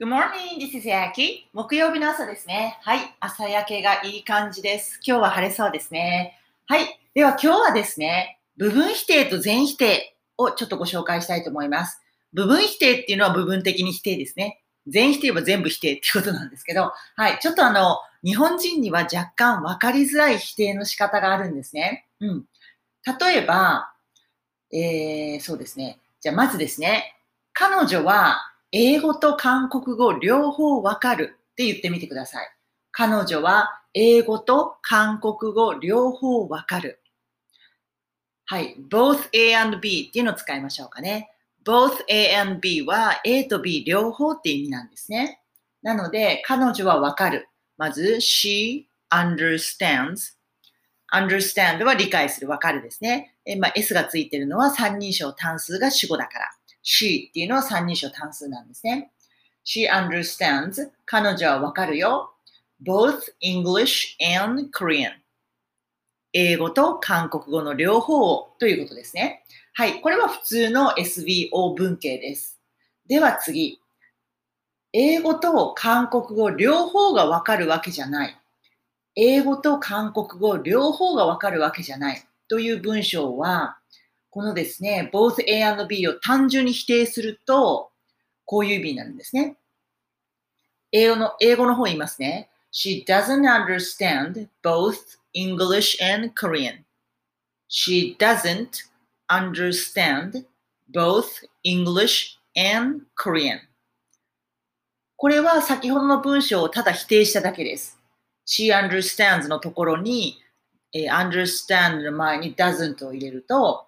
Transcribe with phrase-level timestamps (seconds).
[0.00, 1.48] Good morning, this is Yaki.
[1.52, 2.78] 木曜日の朝ですね。
[2.82, 3.16] はい。
[3.18, 5.00] 朝焼けがいい感じです。
[5.04, 6.38] 今日は晴れそうですね。
[6.68, 7.00] はい。
[7.14, 12.00] では今日はですね、部分否定と全否定をちょっとご紹介したいと思います。
[12.32, 14.62] 部分否定っていうのは部分的に否定ですね。
[14.86, 17.40] 全否定は全部否定ってことなんですけど、はい。
[17.40, 22.06] ちょっとあの、日本人には若干分かりづらい否定の仕方があるんですね。
[22.20, 22.44] うん。
[23.20, 23.92] 例えば、
[24.70, 25.98] えー、そうですね。
[26.20, 27.16] じゃあまずですね、
[27.52, 32.46] 彼女は英語と韓国語両方わかるって言ってみてください。
[32.92, 37.00] 彼女は英語と韓国語両方わかる。
[38.44, 38.76] はい。
[38.90, 41.30] both A and B っていうのを使いましょうかね。
[41.64, 45.40] both A and B は A と B 両方って意味なんですね。
[45.82, 47.48] なので、彼女はわかる。
[47.76, 50.34] まず、she understands.
[51.12, 53.36] understand は理解する、わかるですね。
[53.44, 56.57] えまあ、S がついてるのは三人称単数が主語だから。
[56.88, 59.12] She っていうのは三人称単数なんですね。
[59.66, 62.32] she understands 彼女はわかるよ。
[62.82, 65.10] both English and Korean
[66.32, 69.44] 英語と韓国語の両方ということですね。
[69.74, 70.00] はい。
[70.00, 72.58] これは普通の SVO 文系です。
[73.06, 73.80] では次。
[74.92, 78.36] 英語と韓国語両方がわかるわけじゃない。
[79.14, 82.22] 英語と韓国語両方がわかるわけじゃない。
[82.48, 83.78] という文章は、
[84.30, 87.90] このですね、both A and B を単純に否定すると、
[88.44, 89.56] こういう意味になるんですね。
[90.92, 92.50] 英語の、英語の方言いますね。
[92.72, 96.84] She doesn't understand both English and Korean.
[97.68, 98.84] She doesn't
[99.28, 100.44] understand
[100.92, 103.60] both English and Korean.
[105.16, 107.98] これは先ほどの文章をただ否定しただけです。
[108.46, 110.38] She understands のところに、
[110.92, 113.87] え understand の前に doesn't を入れると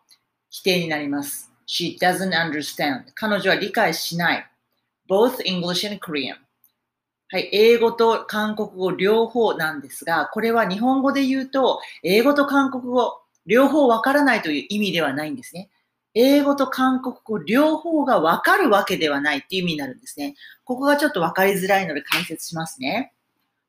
[0.50, 1.50] 否定になります。
[1.66, 3.04] She doesn't understand.
[3.14, 4.50] 彼女は理解しない。
[5.08, 6.34] both English and Korean.
[7.32, 15.70] はい、英語と韓国語両方なんですが、これは日本語で言うと、英語と韓国語両方わからないという意味ではないんですね。
[16.14, 20.34] 英語と韓国語両方がわかるわけではないっていう意味になるんですね。
[20.64, 23.12] ここがちょっとわかりづらいので解説しますね。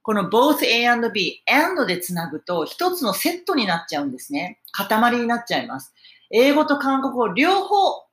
[0.01, 4.59] この both A and B、and でつなぐと一つのセットになっちゃうんですね。
[4.71, 5.93] 塊になっちゃいます。
[6.31, 8.05] 英語と韓国語両方を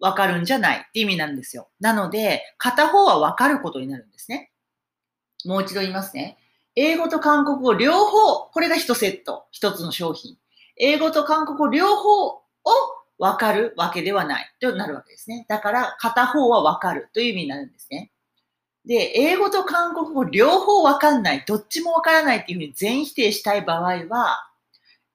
[0.00, 1.68] わかるんじゃないって意味なんですよ。
[1.80, 4.50] なので、片方はわかることになるんですね。
[5.44, 6.38] もう一度言いますね。
[6.74, 10.36] 英語と韓国語両方、これが一セット、一つの商品。
[10.76, 12.42] 英語と韓国語両方を
[13.18, 15.46] わかるわけではないとなるわけですね。
[15.48, 18.10] だから、片方はわかるという意味になるんですね。
[18.84, 24.48] で、英語と韓国語両方わかんない、どっちもわからないっていうふうに全否定したい場合は、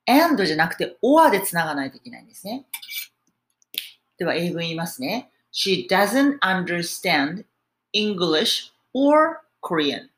[0.07, 2.65] and じゃなくて or でつながないといけないんですね。
[4.17, 5.29] では、英文言いますね。
[5.53, 7.45] She doesn't understand
[7.93, 10.09] English or Korean.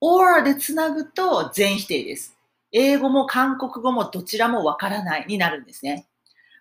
[0.00, 2.36] or でつなぐと全否定です。
[2.72, 6.06] 英語も韓国語もどちらもわからないになるんですね。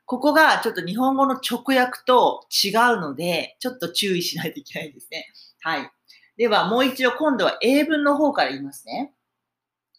[0.05, 5.25] ここがちょっと日本語の直訳と違うので、ちょっと注意しないといけないですね。
[5.61, 5.91] はい。
[6.37, 9.13] では、もう一度今度は英文の方から言いますね。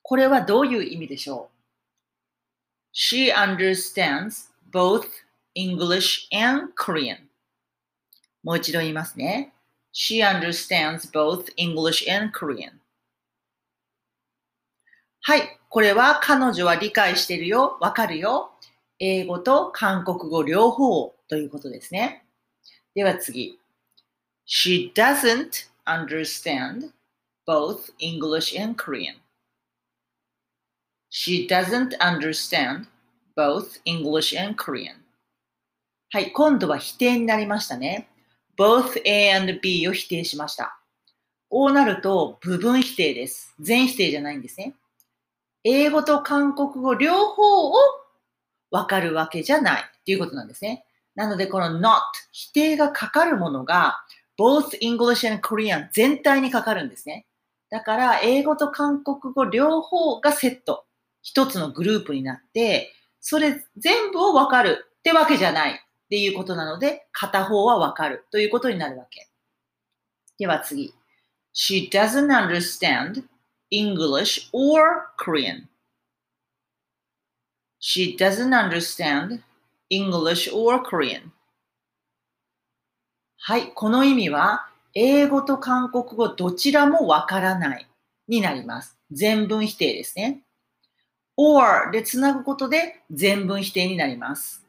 [0.02, 1.53] これはどういう意味でしょう？
[2.94, 5.06] ?She understands both
[5.54, 7.18] English and Korean.
[8.42, 9.52] もう一度言いますね。
[9.92, 12.72] She understands both English and Korean.
[15.22, 15.58] はい。
[15.68, 18.52] これは彼女は理解してるよ、わかるよ。
[18.98, 22.24] 英語と韓国語両方ということですね。
[22.94, 23.58] では次。
[24.46, 26.92] She doesn't understand
[27.46, 29.23] both English and Korean.
[31.16, 32.86] She doesn't understand
[33.36, 34.96] both English and Korean.
[36.10, 38.08] はい、今度は否定になりましたね。
[38.58, 40.76] both A and B を否定しました。
[41.48, 43.54] こうなると部分否定です。
[43.60, 44.74] 全否定じゃないんですね。
[45.62, 47.74] 英語と韓国語両方を
[48.72, 50.84] わかるわけじゃないっていうことなんですね。
[51.14, 52.00] なのでこの not
[52.32, 54.00] 否定がかかるものが
[54.36, 57.24] both English and Korean 全体にかかるんですね。
[57.70, 60.86] だから英語と韓国語両方がセット。
[61.24, 65.74] 一つのグループになって、それ全部をわかるってわけじゃないっ
[66.10, 69.28] ていうことなので、片方はわかるということになるわけ。
[70.38, 70.94] では次。
[71.54, 73.24] She doesn't understand
[73.72, 75.66] English or Korean.
[77.80, 79.40] She doesn't understand
[79.90, 81.30] English or Korean.
[83.38, 87.88] はい、この意味は、英語と韓国語どちらもわからない
[88.28, 88.98] になります。
[89.10, 90.42] 全文否定ですね。
[91.36, 94.64] Or でつなぐことで全文否定になります。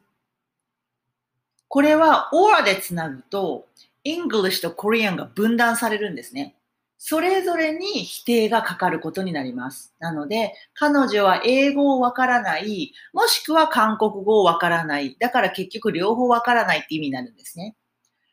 [1.68, 3.66] これは or でつなぐと、
[4.04, 6.56] English と Korean が分断されるんですね。
[6.98, 9.94] それぞれに否定がかかることになります。
[9.98, 15.16] なので、彼女は英語をわからない、もしくは韓国語をわからない。
[15.18, 17.76] だから結局両方わからないって意味になるんですね。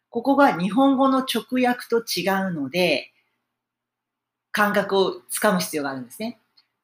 [0.10, 3.12] ここが日本語の直訳と違うので、
[4.52, 6.40] 感覚をつかむ必要があるんですね。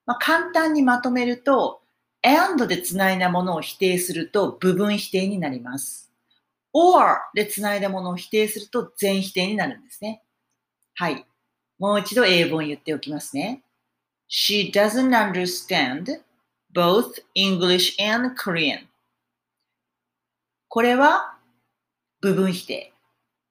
[0.09, 1.83] まあ、簡単にまとめると、
[2.23, 6.11] and でつないだものを否定すると部分否定になります。
[6.73, 10.23] or でつないだものを否定すると全否定になるんですね。
[10.95, 11.27] はい。
[11.77, 13.61] もう一度英文言っておきますね。
[14.27, 16.21] She doesn't understand
[16.73, 18.87] both English and Korean.
[20.69, 21.37] これは
[22.19, 22.93] 部分否定。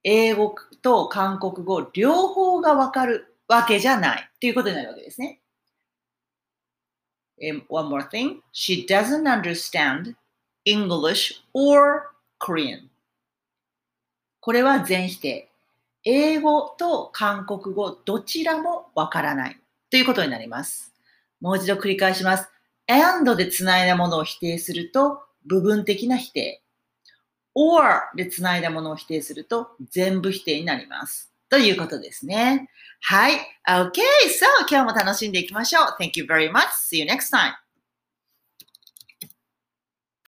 [0.03, 5.39] 英語と韓国語両方がわかるわけじゃないということになるわけですね。
[7.67, 8.41] One more thing.
[8.51, 10.15] She doesn't understand
[10.65, 12.89] English or Korean.
[14.41, 15.49] これは全否定。
[16.03, 19.59] 英語と韓国語どちらもわからない
[19.89, 20.93] ということになります。
[21.41, 22.49] もう一度繰り返します。
[22.87, 26.61] and でつないだものを否定すると部分的な否定。
[27.53, 31.31] or でつないだものを否定すると全部否定になります。
[31.49, 32.69] ということですね。
[33.01, 33.33] はい。
[33.67, 33.89] Okay.
[33.91, 35.97] So, 今日も楽しんでいきましょう。
[35.99, 36.67] Thank you very much.
[36.91, 37.68] See you next time.